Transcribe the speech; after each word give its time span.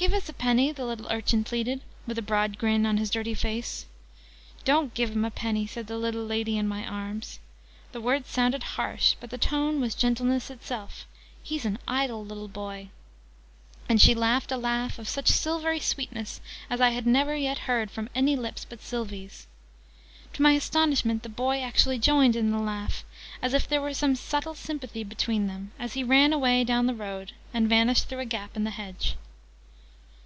"Give 0.00 0.14
us 0.14 0.28
a 0.28 0.32
'ap'ny!" 0.32 0.70
the 0.70 0.84
little 0.84 1.08
urchin 1.10 1.42
pleaded, 1.42 1.80
with 2.06 2.16
a 2.18 2.22
broad 2.22 2.56
grin 2.56 2.86
on 2.86 2.98
his 2.98 3.10
dirty 3.10 3.34
face. 3.34 3.84
"Don't 4.64 4.94
give 4.94 5.10
him 5.10 5.24
a 5.24 5.26
'ap'ny!" 5.32 5.66
said 5.66 5.88
the 5.88 5.98
little 5.98 6.24
lady 6.24 6.56
in 6.56 6.68
my 6.68 6.86
arms. 6.86 7.40
The 7.90 8.00
words 8.00 8.28
sounded 8.30 8.62
harsh: 8.78 9.16
but 9.18 9.30
the 9.30 9.38
tone 9.38 9.80
was 9.80 9.96
gentleness 9.96 10.50
itself. 10.50 11.04
"He's 11.42 11.64
an 11.64 11.80
idle 11.88 12.24
little 12.24 12.46
boy!" 12.46 12.90
And 13.88 14.00
she 14.00 14.14
laughed 14.14 14.52
a 14.52 14.56
laugh 14.56 15.00
of 15.00 15.08
such 15.08 15.26
silvery 15.26 15.80
sweetness 15.80 16.40
as 16.70 16.80
I 16.80 16.90
had 16.90 17.04
never 17.04 17.34
yet 17.34 17.58
heard 17.66 17.90
from 17.90 18.08
any 18.14 18.36
lips 18.36 18.64
but 18.64 18.80
Sylvie's. 18.80 19.48
To 20.34 20.42
my 20.42 20.52
astonishment, 20.52 21.24
the 21.24 21.28
boy 21.28 21.58
actually 21.60 21.98
joined 21.98 22.36
in 22.36 22.52
the 22.52 22.58
laugh, 22.60 23.04
as 23.42 23.52
if 23.52 23.66
there 23.68 23.82
were 23.82 23.92
some 23.94 24.14
subtle 24.14 24.54
sympathy 24.54 25.02
between 25.02 25.48
them, 25.48 25.72
as 25.76 25.94
he 25.94 26.04
ran 26.04 26.32
away 26.32 26.62
down 26.62 26.86
the 26.86 26.94
road 26.94 27.32
and 27.52 27.68
vanished 27.68 28.08
through 28.08 28.20
a 28.20 28.24
gap 28.24 28.54
in 28.56 28.62
the 28.62 28.70
hedge. 28.70 29.16